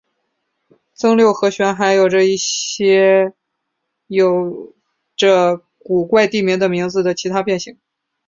[0.93, 3.35] 增六和弦还有一些
[4.07, 4.73] 有
[5.15, 7.77] 着古怪地名的名字的其他变形。